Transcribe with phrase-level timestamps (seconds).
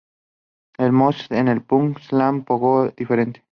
[0.79, 3.43] El mosh en el punk, slam o pogo es diferente.